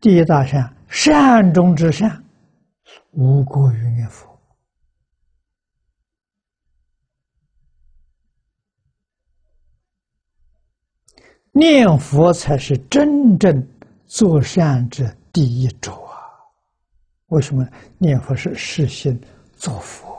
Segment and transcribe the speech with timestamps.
[0.00, 2.24] 第一大善，善中之善，
[3.10, 4.26] 无过于念佛。
[11.52, 13.68] 念佛才是真正
[14.06, 16.16] 做善者第一轴啊！
[17.26, 17.62] 为什么？
[17.98, 19.20] 念佛是实心
[19.52, 20.16] 做佛，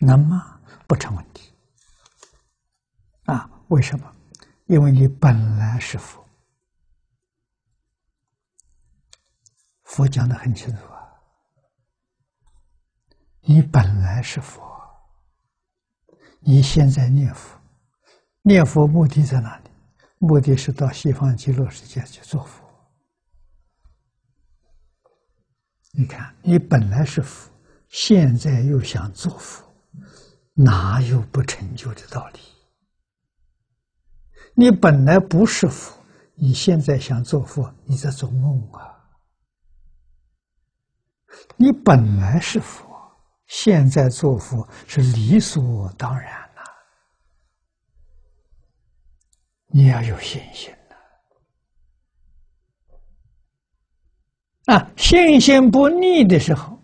[0.00, 0.60] 能吗？
[0.86, 1.50] 不成问题。
[3.24, 4.12] 啊，为什么？
[4.66, 6.22] 因为你本来是佛，
[9.98, 11.10] 佛讲的很清楚啊，
[13.40, 14.62] 你本来是佛，
[16.38, 17.58] 你现在念佛。
[18.42, 19.70] 念佛目的在哪里？
[20.18, 22.64] 目的是到西方极乐世界去做佛。
[25.90, 27.50] 你看，你本来是佛，
[27.88, 29.64] 现在又想做佛，
[30.54, 32.38] 哪有不成就的道理？
[34.54, 36.00] 你本来不是佛，
[36.36, 38.94] 你现在想做佛，你在做梦啊！
[41.56, 42.86] 你本来是佛，
[43.46, 46.62] 现在做佛是理所当然了。
[49.66, 50.72] 你要有信心
[54.66, 54.74] 呐！
[54.74, 56.78] 啊，信心不逆的时候，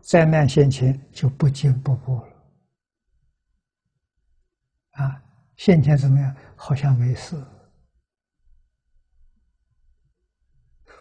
[0.00, 2.28] 灾难现前就不惊不怖了。
[4.92, 5.22] 啊，
[5.56, 6.36] 现前怎么样？
[6.56, 7.36] 好像没事，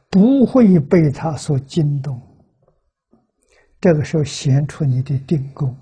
[0.10, 2.20] 不会被他所惊动。
[3.82, 5.76] 这个时候显出你的定功。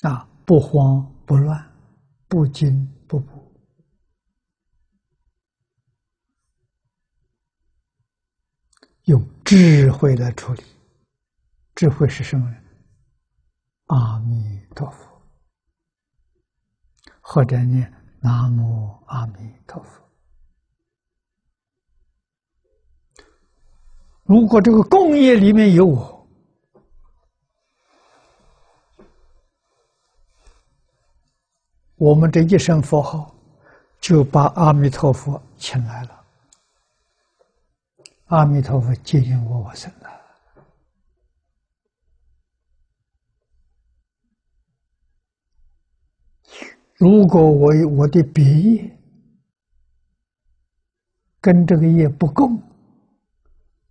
[0.00, 1.72] 啊，不慌不乱，
[2.28, 3.56] 不惊不怖，
[9.04, 10.62] 用智慧来处理。
[11.74, 12.54] 智慧是什么？
[13.86, 15.22] 阿弥陀佛，
[17.22, 17.90] 或者念
[18.20, 20.03] 南无阿弥陀佛。
[24.24, 26.26] 如果这个工业里面有我。
[31.96, 33.34] 我们这一声佛号，
[34.00, 36.24] 就把阿弥陀佛请来了。
[38.26, 40.10] 阿弥陀佛接引我我生了。
[46.96, 48.98] 如果我我的别业
[51.40, 52.60] 跟这个业不共，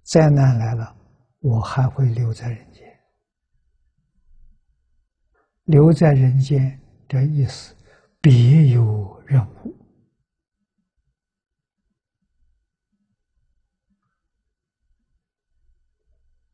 [0.03, 0.95] 灾难来了，
[1.39, 2.83] 我还会留在人间。
[5.65, 7.75] 留在人间的意思。
[8.21, 9.75] 别有任务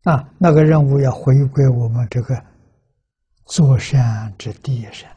[0.01, 0.33] 啊！
[0.39, 2.43] 那个任务要回归我们这个
[3.45, 5.15] 做善之地上，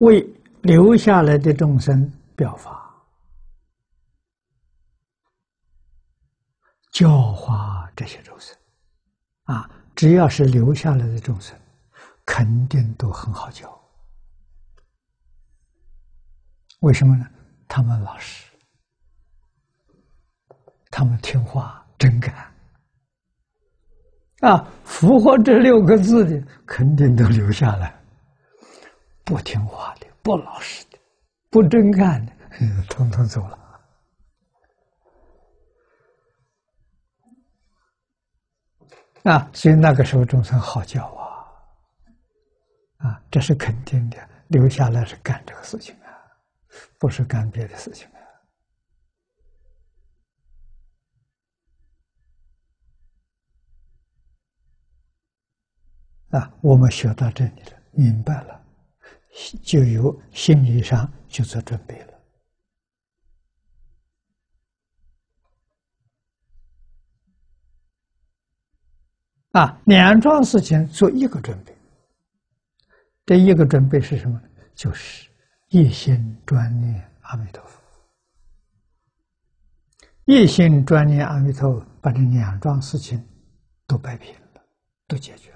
[0.00, 0.22] 为
[0.62, 2.92] 留下来的众生表法，
[6.92, 8.56] 教化这些众生
[9.44, 9.70] 啊。
[9.94, 11.58] 只要是留下来的众生，
[12.26, 13.66] 肯定都很好教。
[16.80, 17.26] 为什么呢？
[17.66, 18.52] 他们老实，
[20.90, 22.34] 他们听话、真干。
[24.40, 27.90] 啊，符合这六个字的，肯定都留下来；
[29.24, 30.98] 不听话的、不老实的、
[31.50, 32.32] 不真干的，
[32.90, 33.56] 统统走了。
[39.22, 46.10] 啊，所以那个时候众生好教啊，啊，这是肯定的，留下来是干这个事情啊，
[46.98, 48.08] 不是干别的事情
[56.32, 56.40] 啊。
[56.40, 58.65] 啊，我们学到这里了，明白了，
[59.62, 62.12] 就有心理上就做准备了。
[69.52, 71.74] 啊，两桩事情做一个准备，
[73.24, 74.48] 这一个准备是什么呢？
[74.74, 75.30] 就是
[75.68, 77.80] 一心专念阿弥陀佛，
[80.26, 83.26] 一心专念阿弥陀佛，把这两桩事情
[83.86, 84.62] 都摆平了，
[85.06, 85.55] 都解决了。